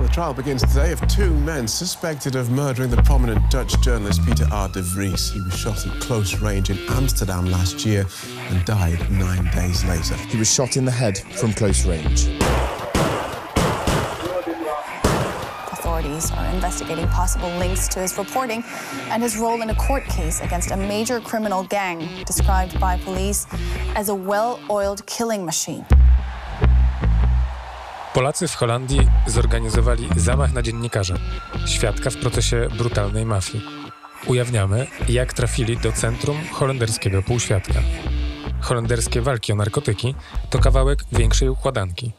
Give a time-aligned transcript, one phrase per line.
[0.00, 4.46] The trial begins today of two men suspected of murdering the prominent Dutch journalist Peter
[4.50, 4.68] R.
[4.68, 5.30] de Vries.
[5.30, 8.06] He was shot at close range in Amsterdam last year
[8.48, 10.14] and died nine days later.
[10.14, 12.28] He was shot in the head from close range.
[15.70, 18.64] Authorities are investigating possible links to his reporting
[19.10, 23.46] and his role in a court case against a major criminal gang described by police
[23.94, 25.84] as a well oiled killing machine.
[28.14, 31.14] Polacy w Holandii zorganizowali zamach na dziennikarza,
[31.66, 33.64] świadka w procesie brutalnej mafii.
[34.26, 37.82] Ujawniamy, jak trafili do centrum holenderskiego półświadka.
[38.60, 40.14] Holenderskie walki o narkotyki
[40.50, 42.12] to kawałek większej układanki.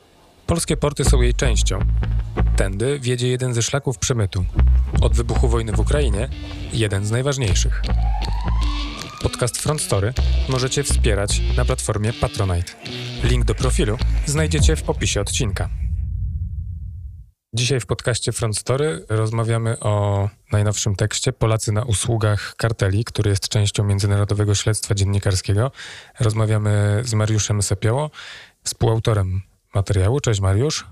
[0.48, 1.80] Polskie porty są jej częścią.
[2.56, 4.46] Tędy wiedzie jeden ze szlaków przemytu.
[5.02, 6.30] Od wybuchu wojny w Ukrainie
[6.74, 7.82] jeden z najważniejszych.
[9.42, 10.14] Podcast Front Story
[10.50, 12.74] możecie wspierać na platformie Patronite.
[13.24, 15.70] Link do profilu znajdziecie w opisie odcinka.
[17.54, 23.50] Dzisiaj w podcaście Front Story rozmawiamy o najnowszym tekście Polacy na usługach karteli, który jest
[23.50, 25.72] częścią międzynarodowego śledztwa dziennikarskiego.
[26.20, 28.12] Rozmawiamy z Mariuszem Sepioło,
[28.64, 29.42] współautorem
[29.74, 30.20] materiału.
[30.20, 30.86] Cześć Mariusz.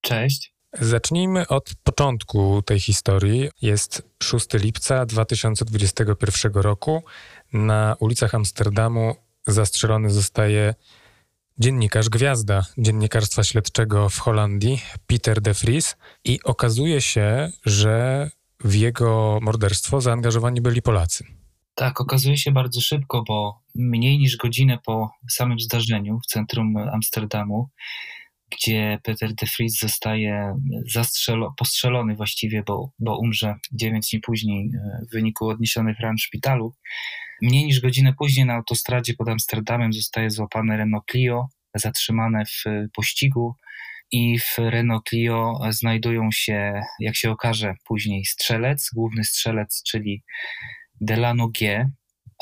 [0.00, 0.54] Cześć.
[0.80, 3.50] Zacznijmy od początku tej historii.
[3.62, 7.02] Jest 6 lipca 2021 roku.
[7.52, 9.14] Na ulicach Amsterdamu
[9.46, 10.74] zastrzelony zostaje
[11.58, 18.30] dziennikarz gwiazda dziennikarstwa śledczego w Holandii, Peter de Vries, i okazuje się, że
[18.64, 21.24] w jego morderstwo zaangażowani byli Polacy.
[21.74, 27.68] Tak, okazuje się bardzo szybko, bo mniej niż godzinę po samym zdarzeniu w centrum Amsterdamu,
[28.50, 30.54] gdzie Peter de Vries zostaje
[30.92, 36.22] zastrzelo, postrzelony właściwie, bo, bo umrze 9 dni później e, w wyniku odniesionych ran w
[36.22, 36.74] szpitalu,
[37.42, 42.64] Mniej niż godzinę później na autostradzie pod Amsterdamem zostaje złapane Renault Clio, zatrzymane w
[42.96, 43.54] pościgu
[44.12, 50.22] i w Renault Clio znajdują się, jak się okaże później, strzelec, główny strzelec, czyli
[51.00, 51.90] Delano G.,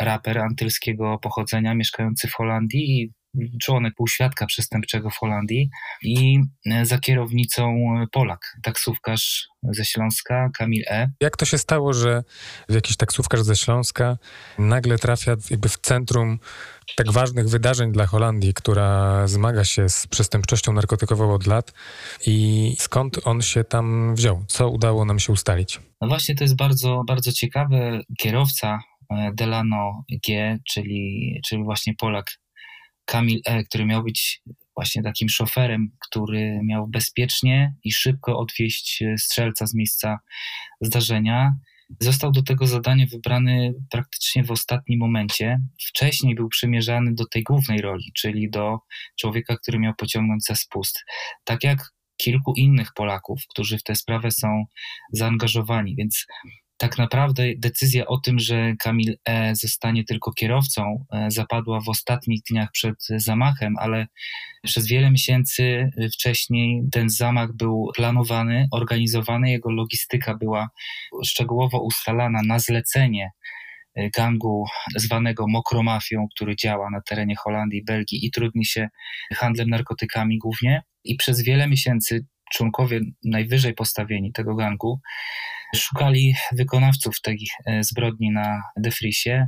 [0.00, 3.12] raper antylskiego pochodzenia, mieszkający w Holandii i
[3.62, 5.70] członek półświadka przestępczego w Holandii
[6.02, 7.76] i e, za kierownicą
[8.12, 11.10] Polak, taksówkarz ze Śląska, Kamil E.
[11.20, 12.24] Jak to się stało, że
[12.68, 14.18] jakiś taksówkarz ze Śląska
[14.58, 16.38] nagle trafia jakby w centrum
[16.96, 21.72] tak ważnych wydarzeń dla Holandii, która zmaga się z przestępczością narkotykową od lat
[22.26, 24.44] i skąd on się tam wziął?
[24.48, 25.80] Co udało nam się ustalić?
[26.00, 28.00] No właśnie to jest bardzo, bardzo ciekawe.
[28.18, 28.78] Kierowca
[29.10, 32.38] e, Delano G, czyli, czyli właśnie Polak
[33.08, 34.42] Kamil E., który miał być
[34.76, 40.18] właśnie takim szoferem, który miał bezpiecznie i szybko odwieźć e, strzelca z miejsca
[40.80, 41.52] zdarzenia.
[42.00, 45.58] Został do tego zadania wybrany praktycznie w ostatnim momencie.
[45.88, 48.78] Wcześniej był przymierzany do tej głównej roli, czyli do
[49.20, 51.04] człowieka, który miał pociągnąć za spust.
[51.44, 51.78] Tak jak
[52.16, 54.64] kilku innych Polaków, którzy w tę sprawę są
[55.12, 56.26] zaangażowani, więc
[56.78, 59.54] tak naprawdę decyzja o tym, że Kamil E.
[59.54, 64.06] zostanie tylko kierowcą, e, zapadła w ostatnich dniach przed zamachem, ale
[64.62, 70.68] przez wiele miesięcy wcześniej ten zamach był planowany, organizowany, jego logistyka była
[71.24, 73.30] szczegółowo ustalana na zlecenie
[73.94, 74.64] e, gangu
[74.96, 78.88] zwanego mokromafią, który działa na terenie Holandii, Belgii i trudni się
[79.34, 80.82] handlem narkotykami głównie.
[81.04, 85.00] I przez wiele miesięcy członkowie najwyżej postawieni tego gangu
[85.76, 89.46] szukali wykonawców tej e, zbrodni na Defrisie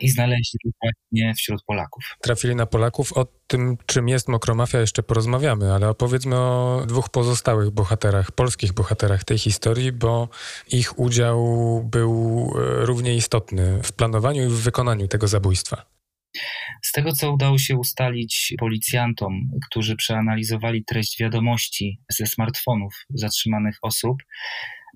[0.00, 2.04] i znaleźli właśnie wśród Polaków.
[2.22, 3.12] Trafili na Polaków.
[3.12, 9.24] O tym, czym jest Mokromafia, jeszcze porozmawiamy, ale opowiedzmy o dwóch pozostałych bohaterach, polskich bohaterach
[9.24, 10.28] tej historii, bo
[10.72, 11.40] ich udział
[11.84, 15.86] był e, równie istotny w planowaniu i w wykonaniu tego zabójstwa.
[16.82, 24.16] Z tego, co udało się ustalić policjantom, którzy przeanalizowali treść wiadomości ze smartfonów zatrzymanych osób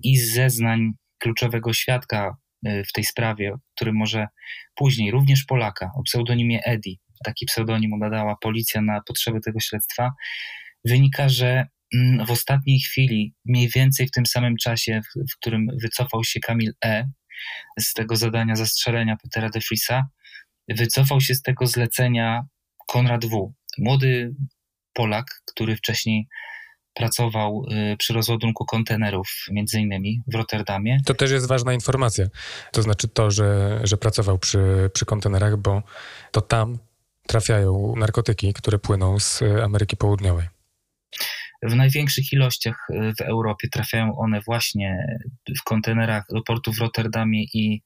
[0.03, 4.27] i z zeznań kluczowego świadka y, w tej sprawie, który może
[4.75, 10.11] później również Polaka o pseudonimie Edi, taki pseudonim nadała policja na potrzeby tego śledztwa,
[10.85, 15.01] wynika, że mm, w ostatniej chwili, mniej więcej w tym samym czasie,
[15.31, 17.09] w którym wycofał się Kamil E.
[17.79, 20.07] z tego zadania zastrzelenia Petera de Friesa,
[20.69, 22.43] wycofał się z tego zlecenia
[22.87, 24.35] Konrad W., młody
[24.93, 26.27] Polak, który wcześniej
[26.95, 30.97] pracował y, przy rozładunku kontenerów, między innymi w Rotterdamie.
[31.05, 32.25] To też jest ważna informacja.
[32.71, 35.83] To znaczy to, że, że pracował przy, przy kontenerach, bo
[36.31, 36.77] to tam
[37.27, 40.47] trafiają narkotyki, które płyną z Ameryki Południowej.
[41.63, 42.87] w największych ilościach
[43.19, 45.05] w Europie trafiają one właśnie
[45.59, 47.81] w kontenerach do portu w Rotterdamie i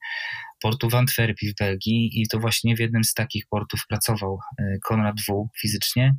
[0.61, 4.63] portu w Antwerpii w Belgii i to właśnie w jednym z takich portów pracował e,
[4.83, 5.49] Konrad W.
[5.61, 6.15] fizycznie.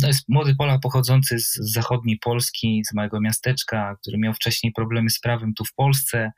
[0.00, 5.10] To jest młody Polak pochodzący z zachodniej Polski, z małego miasteczka, który miał wcześniej problemy
[5.10, 6.32] z prawem tu w Polsce.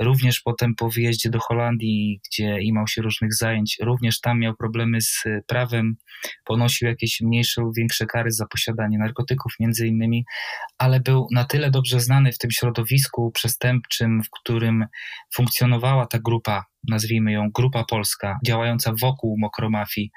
[0.00, 5.00] Również potem po wyjeździe do Holandii, gdzie imał się różnych zajęć, również tam miał problemy
[5.00, 5.96] z prawem,
[6.44, 10.24] ponosił jakieś mniejsze lub większe kary za posiadanie narkotyków między innymi,
[10.78, 14.86] ale był na tyle dobrze znany w tym środowisku przestępczym, w którym
[15.34, 20.10] funkcjonowała ta grupa, nazwijmy ją Grupa Polska, działająca wokół mokromafii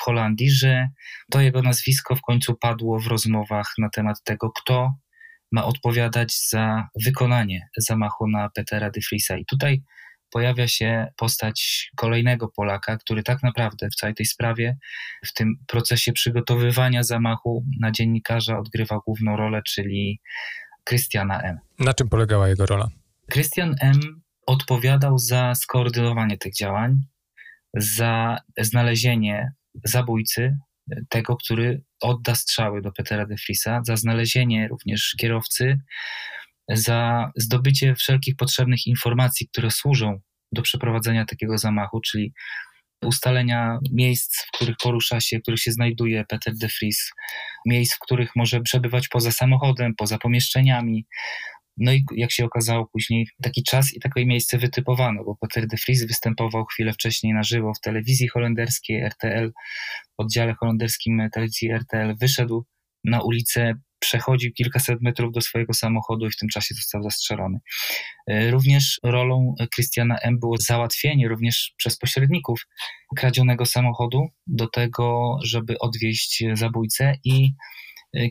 [0.00, 0.88] w Holandii, że
[1.30, 4.92] to jego nazwisko w końcu padło w rozmowach na temat tego, kto
[5.52, 9.36] ma odpowiadać za wykonanie zamachu na Petera de Vriesa.
[9.36, 9.82] I tutaj
[10.30, 14.76] pojawia się postać kolejnego Polaka, który tak naprawdę w całej tej sprawie,
[15.26, 20.20] w tym procesie przygotowywania zamachu na dziennikarza odgrywa główną rolę, czyli
[20.88, 21.58] Christiana M.
[21.78, 22.88] Na czym polegała jego rola?
[23.32, 24.22] Christian M.
[24.46, 27.00] odpowiadał za skoordynowanie tych działań,
[27.74, 29.52] za znalezienie
[29.84, 30.58] zabójcy,
[31.08, 35.78] tego, który odda strzały do Petera de Frisa, za znalezienie również kierowcy,
[36.68, 40.20] za zdobycie wszelkich potrzebnych informacji, które służą
[40.52, 42.32] do przeprowadzenia takiego zamachu, czyli
[43.04, 47.10] ustalenia miejsc, w których porusza się, w których się znajduje Peter de Vries,
[47.66, 51.06] miejsc, w których może przebywać poza samochodem, poza pomieszczeniami,
[51.80, 55.76] no i jak się okazało później, taki czas i takie miejsce wytypowano, bo Peter de
[55.86, 59.52] Vries występował chwilę wcześniej na żywo w telewizji holenderskiej RTL,
[60.18, 62.64] w oddziale holenderskim telewizji RTL, wyszedł
[63.04, 67.58] na ulicę, przechodził kilkaset metrów do swojego samochodu i w tym czasie został zastrzelony.
[68.26, 70.38] E, również rolą Christiana M.
[70.38, 72.66] było załatwienie również przez pośredników
[73.16, 77.50] kradzionego samochodu do tego, żeby odwieźć zabójcę i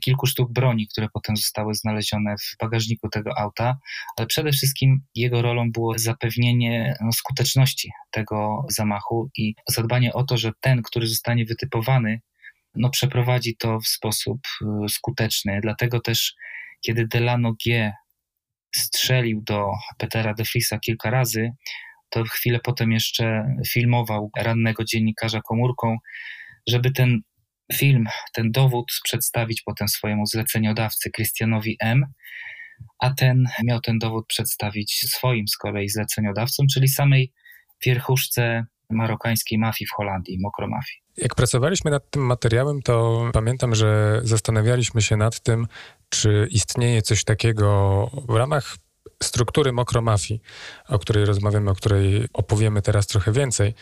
[0.01, 3.77] kilku sztuk broni, które potem zostały znalezione w bagażniku tego auta,
[4.17, 10.37] ale przede wszystkim jego rolą było zapewnienie no, skuteczności tego zamachu i zadbanie o to,
[10.37, 12.21] że ten, który zostanie wytypowany,
[12.75, 15.59] no, przeprowadzi to w sposób y, skuteczny.
[15.61, 16.33] Dlatego też,
[16.81, 17.93] kiedy Delano G
[18.75, 21.51] strzelił do Petera de Frisa kilka razy,
[22.09, 25.97] to chwilę potem jeszcze filmował rannego dziennikarza komórką,
[26.67, 27.21] żeby ten
[27.73, 32.05] film, ten dowód przedstawić potem swojemu zleceniodawcy Christianowi M.,
[32.99, 37.31] a ten miał ten dowód przedstawić swoim z kolei zleceniodawcom, czyli samej
[37.85, 41.01] wierchuszce marokańskiej mafii w Holandii, mokromafii.
[41.17, 45.67] Jak pracowaliśmy nad tym materiałem, to pamiętam, że zastanawialiśmy się nad tym,
[46.09, 48.77] czy istnieje coś takiego w ramach
[49.23, 50.41] struktury mokromafii,
[50.87, 53.73] o której rozmawiamy, o której opowiemy teraz trochę więcej,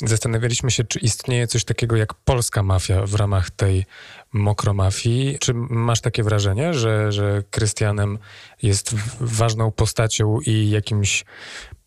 [0.00, 3.84] zastanawialiśmy się, czy istnieje coś takiego jak polska mafia w ramach tej
[4.32, 5.38] mokromafii.
[5.40, 8.18] Czy masz takie wrażenie, że, że Krystianem
[8.62, 11.24] jest ważną postacią i jakimś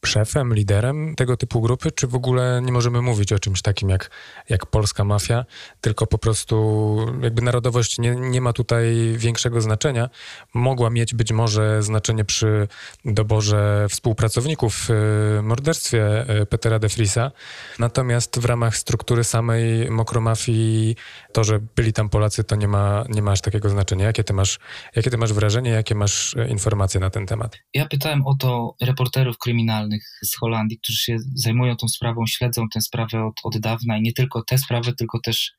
[0.05, 4.09] szefem, liderem tego typu grupy, czy w ogóle nie możemy mówić o czymś takim jak,
[4.49, 5.45] jak polska mafia,
[5.81, 10.09] tylko po prostu jakby narodowość nie, nie ma tutaj większego znaczenia.
[10.53, 12.67] Mogła mieć być może znaczenie przy
[13.07, 17.31] doborze współpracowników w morderstwie e, Petera de Frisa,
[17.79, 20.95] natomiast w ramach struktury samej mokromafii
[21.33, 24.05] to, że byli tam Polacy, to nie ma, nie ma aż takiego znaczenia.
[24.05, 24.59] Jakie ty, masz,
[24.95, 27.57] jakie ty masz wrażenie, jakie masz e, informacje na ten temat?
[27.73, 32.81] Ja pytałem o to reporterów kryminalnych, z Holandii, którzy się zajmują tą sprawą, śledzą tę
[32.81, 35.51] sprawę od, od dawna i nie tylko tę sprawę, tylko też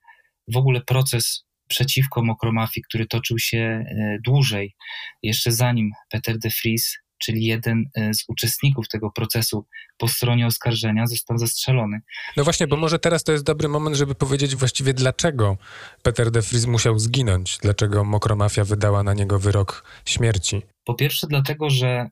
[0.48, 4.74] w ogóle proces przeciwko mokromafii, który toczył się e, dłużej,
[5.22, 9.66] jeszcze zanim Peter de Vries, czyli jeden e, z uczestników tego procesu
[9.98, 12.00] po stronie oskarżenia, został zastrzelony.
[12.36, 15.56] No właśnie, bo może teraz to jest dobry moment, żeby powiedzieć właściwie dlaczego
[16.02, 20.62] Peter de Vries musiał zginąć, dlaczego mokromafia wydała na niego wyrok śmierci.
[20.84, 22.08] Po pierwsze dlatego, że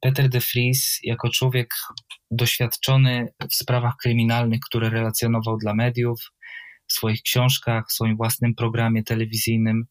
[0.00, 1.68] Peter de Vries, jako człowiek
[2.30, 6.20] doświadczony w sprawach kryminalnych, które relacjonował dla mediów,
[6.86, 9.84] w swoich książkach, w swoim własnym programie telewizyjnym,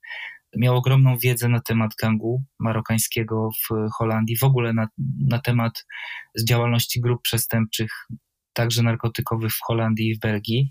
[0.58, 4.88] miał ogromną wiedzę na temat gangu marokańskiego w Holandii, w ogóle na,
[5.27, 5.86] na temat
[6.48, 7.91] działalności grup przestępczych
[8.53, 10.70] także narkotykowych w Holandii i w Belgii.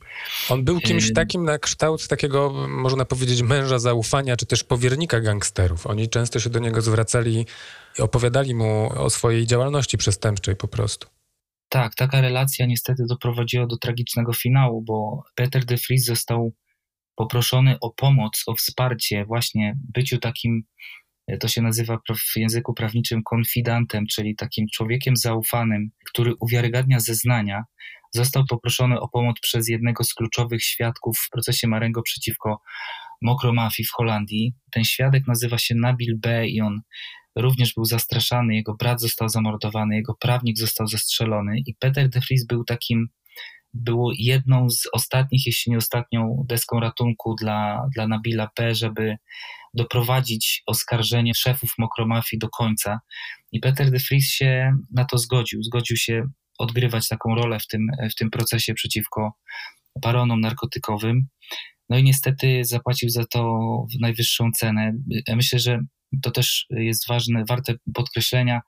[0.51, 5.87] On był kimś takim na kształt takiego, można powiedzieć, męża zaufania, czy też powiernika gangsterów.
[5.87, 7.47] Oni często się do niego zwracali
[7.99, 11.09] i opowiadali mu o swojej działalności przestępczej po prostu.
[11.69, 16.53] Tak, taka relacja niestety doprowadziła do tragicznego finału, bo Peter de Vries został
[17.19, 20.63] poproszony o pomoc, o wsparcie, właśnie byciu takim,
[21.41, 27.63] to się nazywa w języku prawniczym konfidantem, czyli takim człowiekiem zaufanym, który uwiarygadnia zeznania.
[28.15, 32.61] Został poproszony o pomoc przez jednego z kluczowych świadków w procesie Marengo przeciwko
[33.23, 34.55] mokromafii w Holandii.
[34.71, 36.49] Ten świadek nazywa się Nabil B.
[36.49, 36.81] i on
[37.37, 42.47] również był zastraszany, jego brat został zamordowany, jego prawnik został zastrzelony i Peter de Vries
[42.47, 43.09] był takim,
[43.75, 49.17] był jedną z ostatnich, jeśli nie ostatnią deską ratunku dla, dla Nabila P., żeby
[49.75, 53.01] doprowadzić oskarżenie szefów mokromafii do końca.
[53.53, 55.63] I Peter de Vries się na to zgodził.
[55.63, 56.23] Zgodził się
[56.59, 59.33] odgrywać taką rolę w tym, w tym procesie przeciwko
[60.03, 61.29] baronom narkotykowym.
[61.89, 63.59] No i niestety zapłacił za to
[64.01, 64.93] najwyższą cenę.
[65.37, 65.81] Myślę, że
[66.23, 68.61] to też jest ważne, warte podkreślenia,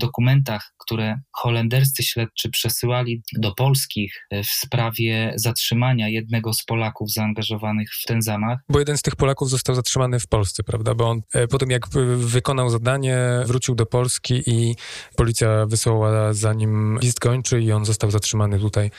[0.00, 4.14] dokumentach, które holenderscy śledczy przesyłali do polskich
[4.44, 8.58] w sprawie zatrzymania jednego z Polaków zaangażowanych w ten zamach.
[8.68, 10.94] Bo jeden z tych Polaków został zatrzymany w Polsce, prawda?
[10.94, 14.74] Bo on e, po tym, jak wykonał zadanie, wrócił do Polski i
[15.16, 18.90] policja wysłała za nim list gończy i on został zatrzymany tutaj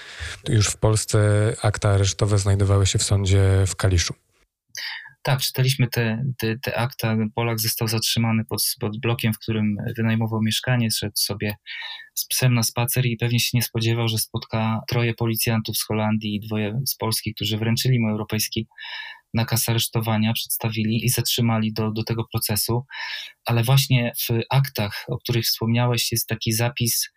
[0.49, 1.19] już w Polsce.
[1.61, 4.13] Akta aresztowe znajdowały się w sądzie w Kaliszu.
[5.29, 7.17] Tak, czytaliśmy te, te, te akta.
[7.35, 11.55] Polak został zatrzymany pod, pod blokiem, w którym wynajmował mieszkanie, szedł sobie
[12.13, 16.35] z psem na spacer i pewnie się nie spodziewał, że spotka troje policjantów z Holandii
[16.35, 18.67] i dwoje z Polski, którzy wręczyli mu europejski
[19.33, 22.85] nakaz aresztowania, przedstawili i zatrzymali do, do tego procesu.
[23.45, 27.09] Ale właśnie w aktach, o których wspomniałeś, jest taki zapis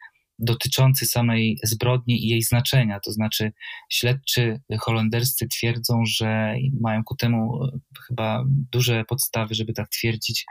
[0.42, 3.00] dotyczący samej zbrodni i jej znaczenia.
[3.00, 3.52] To znaczy,
[3.90, 10.44] śledczy holenderscy twierdzą, że mają ku temu e, chyba duże podstawy, żeby tak twierdzić,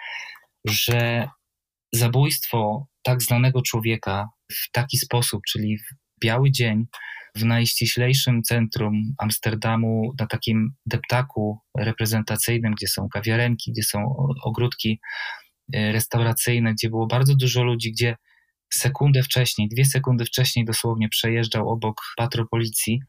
[0.66, 1.28] że
[1.94, 5.84] zabójstwo tak znanego człowieka w taki sposób, czyli w
[6.22, 6.86] biały dzień,
[7.36, 15.00] w najściślejszym centrum Amsterdamu, na takim deptaku reprezentacyjnym, gdzie są kawiarenki, gdzie są ogródki
[15.74, 18.16] e, restauracyjne, gdzie było bardzo dużo ludzi, gdzie
[18.74, 23.00] sekundę wcześniej, dwie sekundy wcześniej dosłownie przejeżdżał obok patrol policji,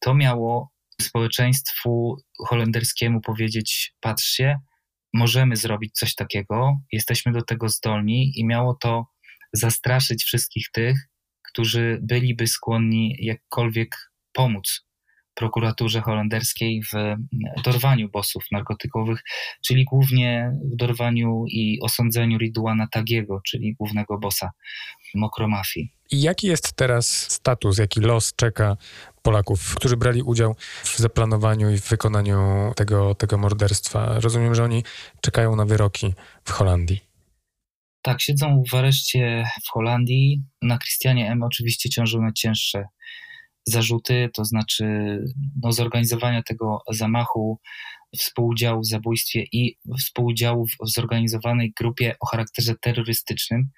[0.00, 4.58] to miało społeczeństwu holenderskiemu powiedzieć: patrzcie,
[5.14, 9.06] możemy zrobić coś takiego, jesteśmy do tego zdolni, i miało to
[9.52, 11.08] zastraszyć wszystkich tych,
[11.48, 14.89] którzy byliby skłonni jakkolwiek pomóc
[15.34, 17.16] prokuraturze holenderskiej w
[17.64, 19.22] dorwaniu bossów narkotykowych,
[19.66, 24.50] czyli głównie w dorwaniu i osądzeniu Ridwana Tagiego, czyli głównego bossa
[25.14, 25.92] mokromafii.
[26.10, 28.76] I jaki jest teraz status, jaki los czeka
[29.22, 32.36] Polaków, którzy brali udział w zaplanowaniu i w wykonaniu
[32.76, 34.20] tego, tego morderstwa?
[34.20, 34.84] Rozumiem, że oni
[35.20, 37.00] czekają na wyroki w Holandii.
[38.02, 40.42] Tak, siedzą w areszcie w Holandii.
[40.62, 41.42] Na Christianie M.
[41.42, 42.84] oczywiście ciążą najcięższe
[43.66, 44.84] zarzuty, to znaczy
[45.62, 47.60] no, zorganizowania tego zamachu,
[48.18, 53.70] współudziału w zabójstwie i współudziału w zorganizowanej grupie o charakterze terrorystycznym.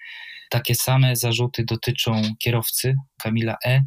[0.50, 3.84] Takie same zarzuty dotyczą kierowcy Kamila E.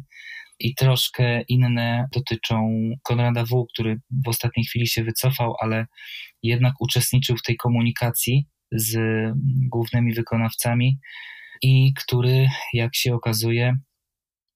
[0.58, 2.72] I troszkę inne dotyczą
[3.02, 5.86] Konrada W., który w ostatniej chwili się wycofał, ale
[6.42, 8.98] jednak uczestniczył w tej komunikacji z
[9.72, 10.98] głównymi wykonawcami
[11.62, 13.76] i który, jak się okazuje,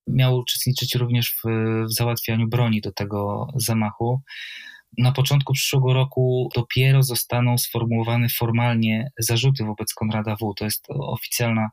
[0.07, 1.49] miał uczestniczyć również w,
[1.85, 4.21] w załatwianiu broni do tego zamachu.
[4.97, 10.53] Na początku przyszłego roku dopiero zostaną sformułowane formalnie zarzuty wobec Konrada W.
[10.57, 11.69] To jest oficjalna,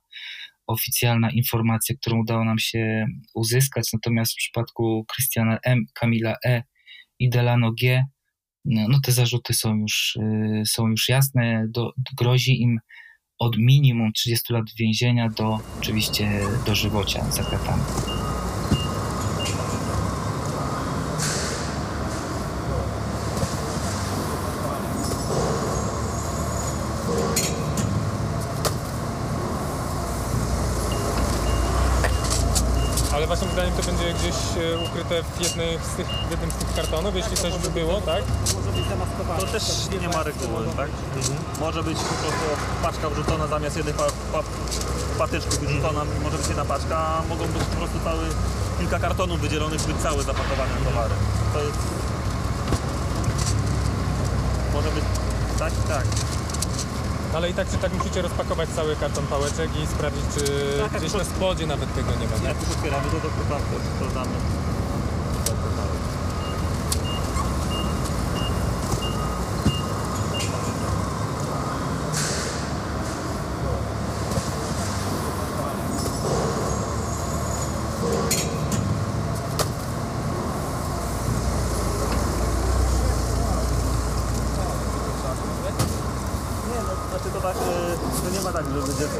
[0.66, 3.88] oficjalna informacja, którą udało nam się uzyskać.
[3.92, 6.62] Natomiast w przypadku Christiana M., Kamila E.
[7.18, 8.04] i Delano G.
[8.64, 11.66] No, te zarzuty są już, y, są już jasne.
[11.70, 12.78] Do, grozi im
[13.38, 17.82] od minimum 30 lat więzienia do oczywiście dożywocia za kratami.
[33.28, 34.38] waszym zdaniem to będzie gdzieś e,
[34.86, 38.22] ukryte w, jednych z tych, w jednym z tych kartonów, jeśli coś by było, tak?
[39.40, 39.62] To też
[40.02, 40.90] nie ma reguły, tak?
[41.16, 41.38] Mhm.
[41.60, 42.44] Może być po prostu
[42.82, 44.42] paczka wrzucona zamiast jednej pa, pa,
[45.18, 48.24] patyczków wyrzucona, może być jedna paczka, a mogą być po prostu cały,
[48.78, 51.14] kilka kartonów wydzielonych, być całe zapakowane towary.
[51.52, 51.78] To jest...
[54.74, 55.04] Może być
[55.58, 56.37] tak i tak.
[57.34, 60.42] Ale i tak czy tak musicie rozpakować cały karton pałeczek i sprawdzić, czy
[60.82, 62.48] tak, gdzieś na spodzie nawet tego nie ma.
[62.48, 63.28] Jak już otwieramy, to do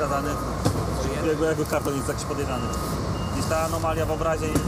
[0.09, 0.31] sprawdzamy.
[1.49, 2.67] jakby karton jest jakiś podejrzany.
[3.33, 4.65] Gdzieś ta anomalia w obrazie jest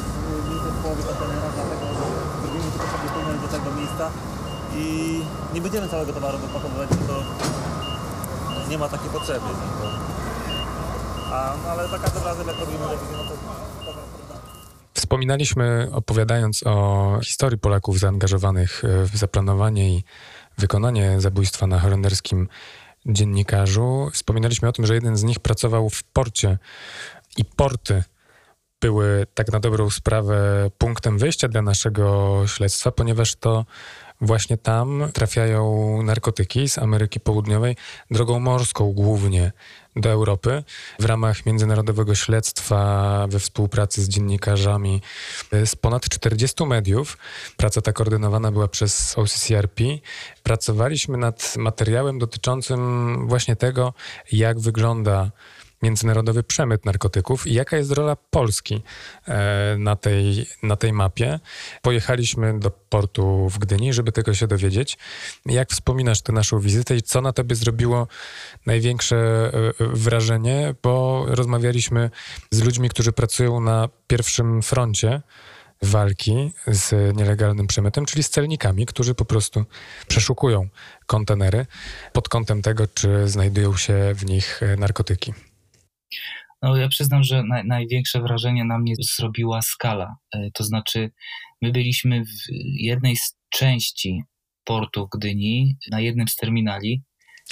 [0.51, 1.87] więcej w połowie kontenera, dlatego
[2.43, 4.11] zrobimy tylko sobie tunel do tego miejsca
[4.77, 5.21] i
[5.55, 9.47] nie będziemy całego towaru wypakowywać, bo to nie ma takiej potrzeby.
[11.33, 13.61] A, no ale za każdym razem jak robimy rewizję, no to
[14.95, 20.05] Wspominaliśmy, opowiadając o historii Polaków zaangażowanych e, w zaplanowanie i
[20.59, 22.49] wykonanie zabójstwa na holenderskim
[23.07, 26.59] dziennikarzu, wspominaliśmy o tym, że jeden z nich pracował w porcie
[27.37, 28.05] i porty
[28.81, 33.65] były tak na dobrą sprawę punktem wyjścia dla naszego śledztwa, ponieważ to
[34.21, 37.77] właśnie tam trafiają narkotyki z Ameryki Południowej
[38.11, 39.53] drogą morską głównie
[39.97, 40.65] do Europy
[40.99, 45.03] w ramach międzynarodowego śledztwa we współpracy z dziennikarzami
[45.65, 47.19] z ponad 40 mediów.
[47.57, 49.85] Praca ta koordynowana była przez OCCRP.
[50.43, 53.95] Pracowaliśmy nad materiałem dotyczącym właśnie tego,
[54.33, 55.31] jak wygląda
[55.83, 58.83] międzynarodowy przemyt narkotyków i jaka jest rola Polski
[59.29, 61.41] e, na tej, na tej mapie.
[61.83, 64.99] Pojechaliśmy do portu w Gdyni, żeby tego się dowiedzieć.
[65.47, 68.07] Jak wspominasz tę naszą wizytę i co na tobie zrobiło
[68.67, 72.11] największe e, wrażenie, bo rozmawialiśmy
[72.51, 75.21] z ludźmi, którzy pracują na pierwszym froncie
[75.83, 79.65] walki z nielegalnym przemytem, czyli z celnikami, którzy po prostu
[80.09, 80.69] przeszukują
[81.07, 81.67] kontenery
[82.13, 85.35] pod kątem tego, czy znajdują się w nich e, narkotyki.
[86.63, 90.17] No, ja przyznam, że naj, największe wrażenie na mnie zrobiła skala.
[90.35, 91.11] E, to znaczy,
[91.63, 92.31] my byliśmy w
[92.75, 94.23] jednej z części
[94.65, 97.03] portu w Gdyni, na jednym z terminali.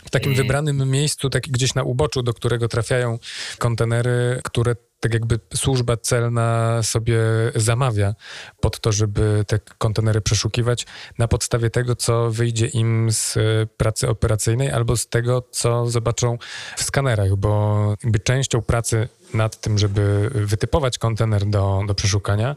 [0.04, 3.18] W takim E, wybranym miejscu, tak gdzieś na uboczu, do którego trafiają
[3.58, 7.18] kontenery, które tak jakby służba celna sobie
[7.54, 8.14] zamawia
[8.60, 10.86] pod to, żeby te kontenery przeszukiwać
[11.18, 13.40] na podstawie tego, co wyjdzie im z e,
[13.76, 16.38] pracy operacyjnej albo z tego, co zobaczą
[16.76, 22.56] w skanerach, bo jakby częścią pracy nad tym, żeby wytypować kontener do, do przeszukania,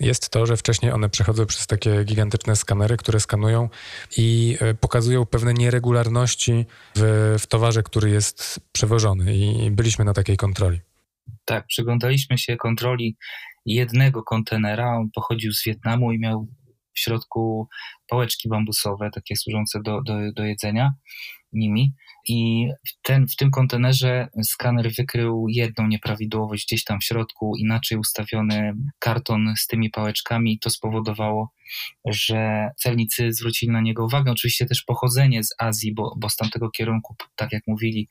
[0.00, 3.68] jest to, że wcześniej one przechodzą przez takie gigantyczne skanery, które skanują
[4.16, 9.36] i e, pokazują pewne nieregularności w, w towarze, który jest przewożony.
[9.36, 10.80] I byliśmy na takiej kontroli.
[11.44, 13.16] Tak, przyglądaliśmy się kontroli
[13.66, 14.96] jednego kontenera.
[14.96, 16.48] On pochodził z Wietnamu i miał
[16.94, 17.68] w środku
[18.08, 20.92] pałeczki bambusowe, takie służące do, do, do jedzenia
[21.52, 21.92] nimi.
[22.28, 22.68] I
[23.02, 29.54] ten, w tym kontenerze skaner wykrył jedną nieprawidłowość gdzieś tam w środku, inaczej ustawiony karton
[29.56, 30.58] z tymi pałeczkami.
[30.58, 31.52] To spowodowało,
[32.04, 34.32] że celnicy zwrócili na niego uwagę.
[34.32, 38.08] Oczywiście też pochodzenie z Azji, bo, bo z tamtego kierunku, tak jak mówili,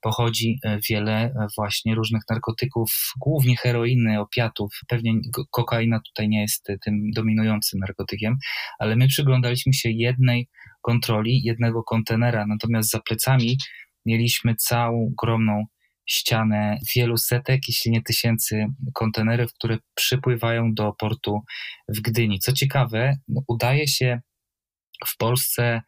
[0.00, 4.80] pochodzi e, wiele e, właśnie różnych narkotyków, głównie heroiny, opiatów.
[4.88, 5.12] Pewnie
[5.50, 8.36] kokaina tutaj nie jest e, tym dominującym narkotykiem,
[8.78, 10.48] ale my przyglądaliśmy się jednej
[10.86, 13.56] kontroli, jednego kontenera, natomiast za plecami
[14.06, 15.64] mieliśmy całą ogromną
[16.08, 21.40] ścianę wielu setek, jeśli nie tysięcy kontenerów, które przypływają do portu
[21.88, 22.38] w Gdyni.
[22.38, 24.20] Co ciekawe, no, udaje się
[25.06, 25.82] w Polsce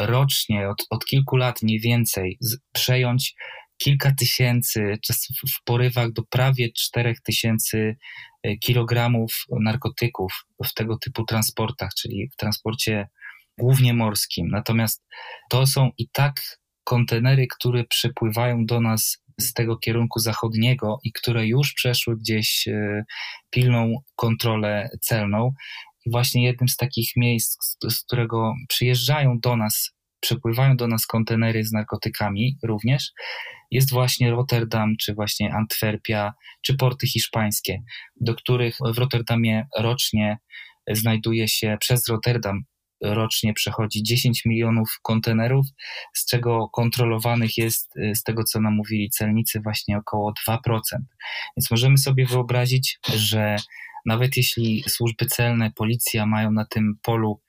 [0.00, 3.34] rocznie, od, od kilku lat mniej więcej, z, przejąć
[3.78, 4.80] kilka tysięcy,
[5.54, 7.96] w porywach do prawie czterech tysięcy
[8.60, 10.32] kilogramów narkotyków
[10.64, 13.08] w tego typu transportach, czyli w transporcie
[13.58, 14.48] głównie morskim.
[14.48, 15.04] Natomiast
[15.50, 16.42] to są i tak
[16.84, 22.68] kontenery, które przypływają do nas z tego kierunku zachodniego i które już przeszły gdzieś
[23.50, 25.52] pilną kontrolę celną.
[26.06, 29.90] I właśnie jednym z takich miejsc, z którego przyjeżdżają do nas,
[30.20, 33.12] przypływają do nas kontenery z narkotykami również,
[33.70, 37.82] jest właśnie Rotterdam, czy właśnie Antwerpia, czy porty hiszpańskie,
[38.20, 40.38] do których w Rotterdamie rocznie
[40.90, 42.62] znajduje się przez Rotterdam
[43.04, 45.66] rocznie przechodzi 10 milionów kontenerów,
[46.14, 50.58] z czego kontrolowanych jest, z tego co nam mówili celnicy, właśnie około 2%.
[51.56, 53.56] Więc możemy sobie wyobrazić, że
[54.06, 57.40] nawet jeśli służby celne, policja mają na tym polu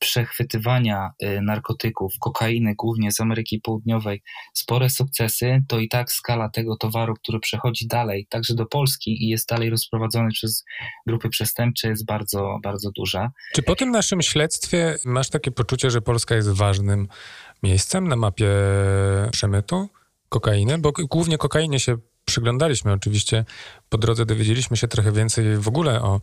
[0.00, 1.10] przechwytywania
[1.42, 4.22] narkotyków, kokainy głównie z Ameryki Południowej,
[4.54, 9.28] spore sukcesy, to i tak skala tego towaru, który przechodzi dalej, także do Polski i
[9.28, 10.64] jest dalej rozprowadzony przez
[11.06, 13.30] grupy przestępcze, jest bardzo, bardzo duża.
[13.54, 17.08] Czy po tym naszym śledztwie masz takie poczucie, że Polska jest ważnym
[17.62, 18.50] miejscem na mapie
[19.32, 19.88] przemytu
[20.28, 20.78] kokainy?
[20.78, 21.96] Bo głównie kokainie się
[22.30, 23.44] przyglądaliśmy oczywiście.
[23.88, 26.20] Po drodze dowiedzieliśmy się trochę więcej w ogóle o,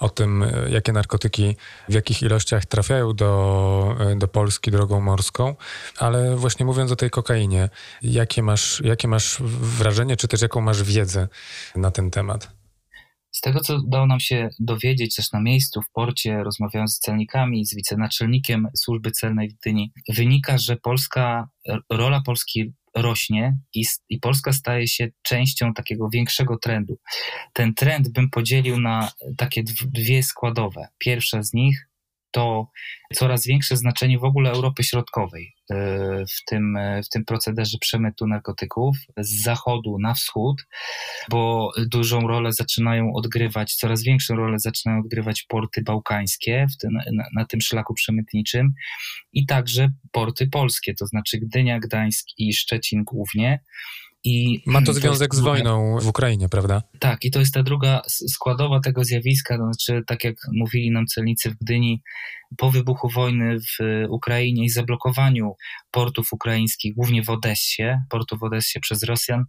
[0.00, 1.56] o tym, jakie narkotyki
[1.88, 5.56] w jakich ilościach trafiają do, do Polski drogą morską.
[5.98, 7.68] Ale właśnie mówiąc o tej kokainie,
[8.02, 9.36] jakie masz, jakie masz
[9.78, 11.28] wrażenie, czy też jaką masz wiedzę
[11.76, 12.58] na ten temat?
[13.30, 17.66] Z tego, co udało nam się dowiedzieć też na miejscu, w porcie, rozmawiając z celnikami,
[17.66, 21.48] z wicenaczelnikiem służby celnej w Gdyni, wynika, że Polska,
[21.90, 26.98] rola Polski rośnie i, i Polska staje się częścią takiego większego trendu.
[27.52, 30.88] Ten trend bym podzielił na takie dwie składowe.
[30.98, 31.88] Pierwsza z nich
[32.30, 32.70] to
[33.14, 35.57] coraz większe znaczenie w ogóle Europy Środkowej
[36.38, 40.66] w tym, e, w tym procederze przemytu narkotyków z zachodu na wschód,
[41.30, 47.44] bo dużą rolę zaczynają odgrywać, coraz większą rolę zaczynają odgrywać porty bałkańskie tym, na, na
[47.44, 48.72] tym szlaku przemytniczym
[49.32, 53.60] i także porty polskie, to znaczy Gdynia, Gdańsk i Szczecin głównie.
[54.24, 56.82] I Ma to związek to z wojną w Ukrainie, prawda?
[56.98, 61.06] Tak, i to jest ta druga składowa tego zjawiska, to znaczy, tak jak mówili nam
[61.06, 62.02] celnicy w Gdyni,
[62.56, 65.52] po wybuchu wojny w Ukrainie i zablokowaniu
[65.90, 69.44] portów ukraińskich, głównie w Odessie, portu w Odessie przez Rosjan,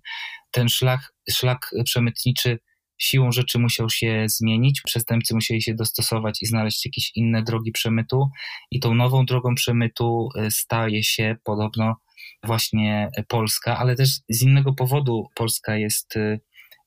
[0.51, 2.59] ten szlak, szlak przemytniczy
[2.99, 4.81] siłą rzeczy musiał się zmienić.
[4.81, 8.29] Przestępcy musieli się dostosować i znaleźć jakieś inne drogi przemytu,
[8.71, 11.95] i tą nową drogą przemytu y, staje się podobno
[12.43, 16.39] właśnie Polska, ale też z innego powodu Polska jest y,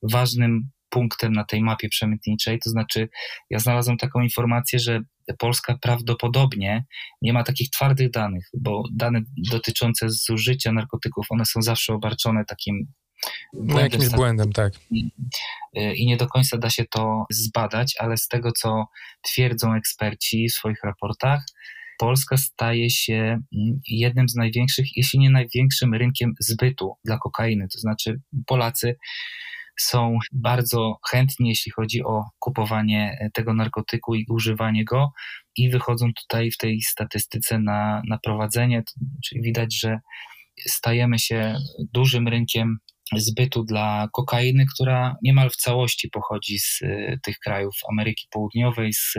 [0.03, 2.59] ważnym punktem na tej mapie przemytniczej.
[2.59, 3.09] To znaczy,
[3.49, 5.01] ja znalazłem taką informację, że
[5.37, 6.85] Polska prawdopodobnie
[7.21, 12.87] nie ma takich twardych danych, bo dane dotyczące zużycia narkotyków, one są zawsze obarczone takim
[13.53, 14.73] no, jakimś błędem, tak.
[14.91, 15.11] I,
[15.77, 18.85] y, I nie do końca da się to zbadać, ale z tego, co
[19.21, 21.45] twierdzą eksperci w swoich raportach,
[21.99, 27.67] Polska staje się mm, jednym z największych, jeśli nie największym rynkiem zbytu dla kokainy.
[27.73, 28.95] To znaczy Polacy
[29.79, 35.11] są bardzo chętni, jeśli chodzi o kupowanie e, tego narkotyku i używanie go,
[35.55, 38.83] i wychodzą tutaj w tej statystyce na, na prowadzenie.
[39.25, 39.99] Czyli widać, że
[40.67, 41.55] stajemy się
[41.93, 42.77] dużym rynkiem
[43.19, 49.13] zbytu dla kokainy, która niemal w całości pochodzi z y, tych krajów Ameryki Południowej, z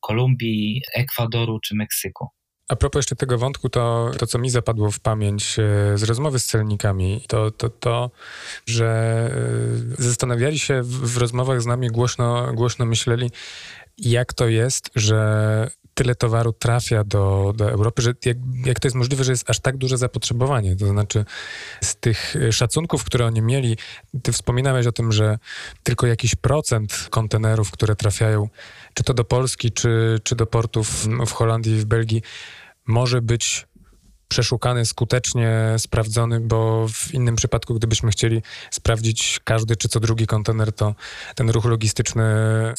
[0.00, 2.28] Kolumbii, Ekwadoru czy Meksyku.
[2.70, 6.38] A propos jeszcze tego wątku, to, to co mi zapadło w pamięć y, z rozmowy
[6.38, 8.10] z celnikami, to to, to
[8.66, 9.30] że
[9.98, 13.30] y, zastanawiali się w, w rozmowach z nami, głośno, głośno myśleli,
[14.00, 18.96] jak to jest, że tyle towaru trafia do, do Europy, że jak, jak to jest
[18.96, 20.76] możliwe, że jest aż tak duże zapotrzebowanie.
[20.76, 21.24] To znaczy,
[21.80, 23.76] z tych szacunków, które oni mieli,
[24.22, 25.38] ty wspominałeś o tym, że
[25.82, 28.48] tylko jakiś procent kontenerów, które trafiają,
[28.94, 32.22] czy to do Polski, czy, czy do portów w Holandii, w Belgii,
[32.86, 33.66] może być
[34.30, 40.72] przeszukany, skutecznie sprawdzony, bo w innym przypadku, gdybyśmy chcieli sprawdzić każdy czy co drugi kontener,
[40.72, 40.94] to
[41.34, 42.24] ten ruch logistyczny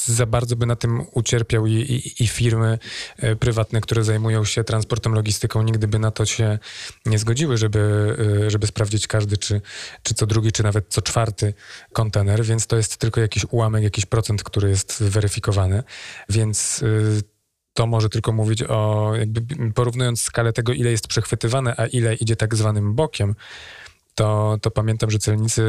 [0.05, 2.79] za bardzo by na tym ucierpiał i, i, i firmy
[3.17, 6.59] e, prywatne, które zajmują się transportem, logistyką, nigdy by na to się
[7.05, 9.61] nie zgodziły, żeby, e, żeby sprawdzić każdy czy,
[10.03, 11.53] czy co drugi, czy nawet co czwarty
[11.93, 15.83] kontener, więc to jest tylko jakiś ułamek, jakiś procent, który jest weryfikowany,
[16.29, 17.30] więc e,
[17.73, 19.41] to może tylko mówić o, jakby
[19.73, 23.35] porównując skalę tego, ile jest przechwytywane, a ile idzie tak zwanym bokiem,
[24.15, 25.61] to, to pamiętam, że celnicy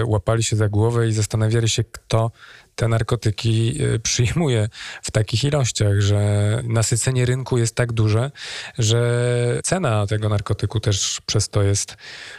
[0.00, 2.30] y, łapali się za głowę i zastanawiali się, kto
[2.74, 4.68] te narkotyki y, przyjmuje
[5.02, 8.30] w takich ilościach, że nasycenie rynku jest tak duże,
[8.78, 11.96] że cena tego narkotyku też przez to jest,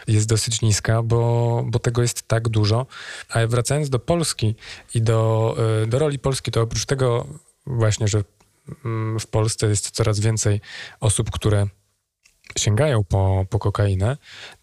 [0.08, 2.86] jest dosyć niska, bo, bo tego jest tak dużo.
[3.30, 4.56] A wracając do Polski
[4.96, 7.28] i do, y, do roli Polski, to oprócz tego
[7.66, 8.24] właśnie, że
[9.20, 10.62] w Polsce jest coraz więcej
[11.00, 11.68] osób, które
[12.58, 14.18] sięgają po, po kokainę,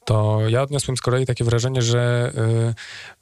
[0.04, 2.32] to ja odniosłem z kolei takie wrażenie, że
[2.70, 2.74] y,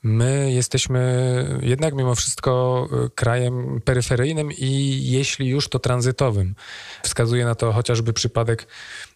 [0.03, 6.55] my jesteśmy jednak mimo wszystko y, krajem peryferyjnym i jeśli już to tranzytowym.
[7.03, 8.67] Wskazuje na to chociażby przypadek,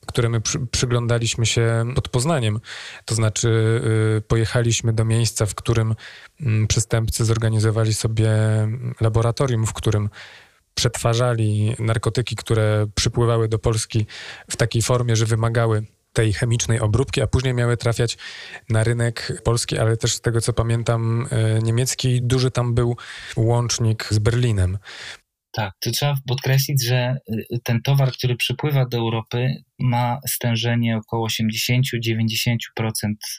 [0.07, 2.61] który my przy, przyglądaliśmy się pod Poznaniem.
[3.05, 3.49] To znaczy
[4.19, 5.95] y, pojechaliśmy do miejsca, w którym
[6.41, 8.31] mm, przestępcy zorganizowali sobie
[9.01, 10.09] laboratorium, w którym
[10.77, 14.07] przetwarzali narkotyki, które przypływały do Polski
[14.51, 18.19] w takiej formie, że wymagały tej chemicznej obróbki, a później miały trafiać
[18.71, 22.23] na rynek polski, ale też z tego co pamiętam e, niemiecki.
[22.23, 22.97] Duży tam był
[23.37, 24.79] łącznik z Berlinem.
[25.57, 27.17] Tak, to trzeba podkreślić, że
[27.53, 31.37] y, ten towar, który przypływa do Europy, ma stężenie około 80-90%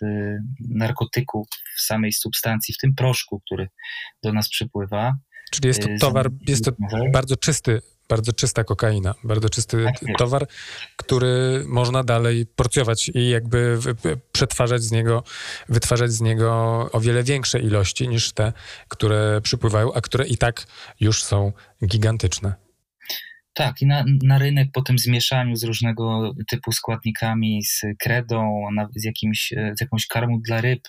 [0.01, 1.47] y, narkotyku
[1.77, 3.67] w samej substancji, w tym proszku, który
[4.23, 5.13] do nas przypływa.
[5.51, 6.71] Czyli jest to y, towar, jest to
[7.13, 10.47] bardzo czysty, bardzo czysta kokaina, bardzo czysty tak towar,
[10.97, 13.79] który można dalej porcjować i jakby
[14.31, 15.23] przetwarzać z niego,
[15.69, 16.49] wytwarzać z niego
[16.91, 18.53] o wiele większe ilości niż te,
[18.87, 20.67] które przypływają, a które i tak
[20.99, 21.51] już są
[21.85, 22.66] gigantyczne.
[23.57, 29.03] Tak, i na, na rynek po tym zmieszaniu z różnego typu składnikami, z kredą, z,
[29.03, 30.81] jakimś, z jakąś karmą dla ryb,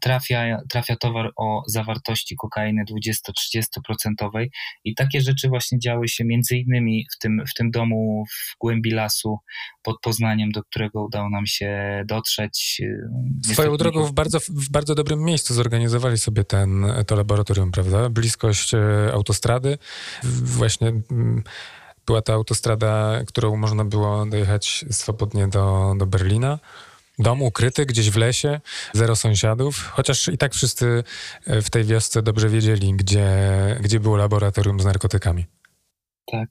[0.00, 4.46] trafia, trafia towar o zawartości kokainy 20-30%
[4.84, 8.90] i takie rzeczy właśnie działy się między innymi w tym, w tym domu w głębi
[8.90, 9.38] lasu
[9.82, 12.82] pod Poznaniem, do którego udało nam się dotrzeć.
[13.44, 18.08] Swoją drogą w bardzo, w bardzo dobrym miejscu zorganizowali sobie ten, to laboratorium, prawda?
[18.08, 18.78] Bliskość e,
[19.12, 19.78] autostrady,
[20.42, 20.92] właśnie
[22.06, 26.58] Była to autostrada, którą można było dojechać swobodnie do, do Berlina.
[27.18, 28.60] Dom ukryty gdzieś w lesie,
[28.92, 31.04] zero sąsiadów, chociaż i tak wszyscy
[31.46, 33.28] e, w tej wiosce dobrze wiedzieli, gdzie,
[33.80, 35.44] gdzie było laboratorium z narkotykami.
[36.32, 36.48] Tak.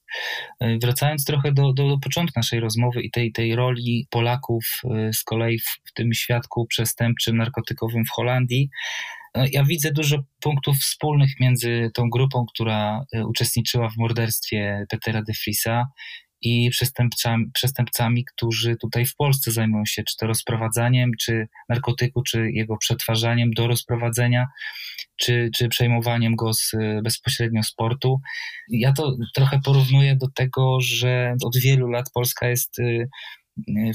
[0.60, 5.13] E, wracając trochę do, do, do, początku naszej rozmowy i tej, tej roli Polaków e,
[5.13, 8.70] z kolei w, w tym świadku przestępczym, narkotykowym w Holandii,
[9.52, 15.86] ja widzę dużo punktów wspólnych między tą grupą, która uczestniczyła w morderstwie Petera de Friesa
[16.41, 22.52] i przestępcami, przestępcami, którzy tutaj w Polsce zajmują się czy to rozprowadzaniem, czy narkotyku, czy
[22.52, 24.48] jego przetwarzaniem do rozprowadzenia,
[25.17, 26.71] czy, czy przejmowaniem go z,
[27.04, 28.19] bezpośrednio z portu.
[28.69, 33.08] Ja to trochę porównuję do tego, że od wielu lat Polska jest y,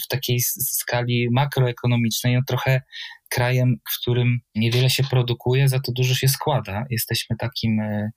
[0.05, 2.81] w takiej skali makroekonomicznej no trochę
[3.29, 6.85] krajem, w którym niewiele się produkuje, za to dużo się składa.
[6.91, 8.11] Jesteśmy takim, e,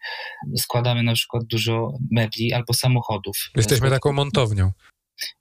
[0.58, 3.38] składamy na przykład dużo mebli albo samochodów.
[3.56, 4.72] Jesteśmy taką montownią.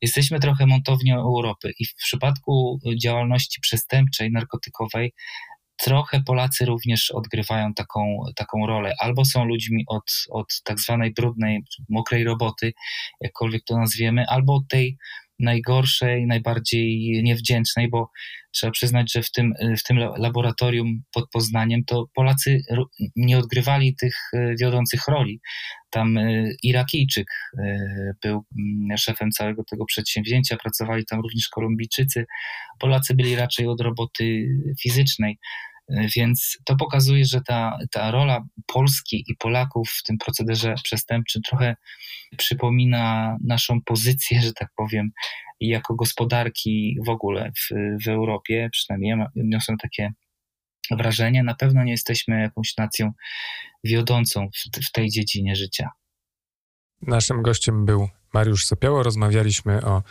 [0.03, 5.12] Jesteśmy trochę montownią Europy i w przypadku działalności przestępczej, narkotykowej,
[5.77, 8.95] trochę Polacy również odgrywają taką, taką rolę.
[8.99, 12.73] Albo są ludźmi od, od tak zwanej brudnej, mokrej roboty,
[13.21, 14.99] jakkolwiek to nazwiemy, albo od tej
[15.38, 18.11] najgorszej, najbardziej niewdzięcznej, bo
[18.53, 22.61] trzeba przyznać, że w tym, w tym laboratorium pod Poznaniem to Polacy
[23.16, 25.40] nie odgrywali tych e, wiodących roli.
[25.90, 27.27] Tam e, Irakijczyk
[27.59, 27.62] e,
[28.23, 32.25] był mm, szefem całego tego przedsięwzięcia, pracowali tam również Kolumbijczycy.
[32.79, 34.49] Polacy byli raczej od roboty
[34.83, 35.38] fizycznej.
[36.16, 41.76] Więc to pokazuje, że ta, ta rola Polski i Polaków w tym procederze przestępczym trochę
[42.37, 45.11] przypomina naszą pozycję, że tak powiem,
[45.61, 47.74] jako gospodarki w ogóle w,
[48.05, 48.68] w Europie.
[48.72, 50.12] Przynajmniej ja odniosłem takie
[50.90, 51.42] wrażenie.
[51.42, 53.12] Na pewno nie jesteśmy jakąś nacją
[53.85, 55.90] wiodącą w, w tej dziedzinie życia.
[57.02, 59.02] Naszym gościem był Mariusz Sopiało.
[59.02, 60.02] Rozmawialiśmy o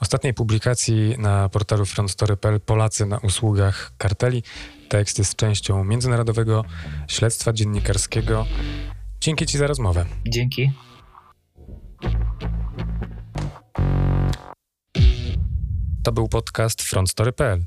[0.00, 4.42] ostatniej publikacji na portalu frontstory.pl Polacy na usługach karteli.
[4.88, 6.64] Tekst jest częścią międzynarodowego
[7.08, 8.46] śledztwa dziennikarskiego.
[9.20, 10.06] Dzięki Ci za rozmowę.
[10.28, 10.72] Dzięki.
[16.02, 17.64] To był podcast frontstory.pl.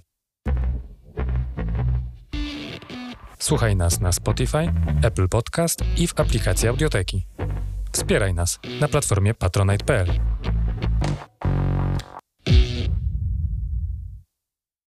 [3.39, 7.25] Słuchaj nas na Spotify, Apple Podcast i w aplikacji Audioteki.
[7.91, 10.19] Wspieraj nas na platformie patronite.pl.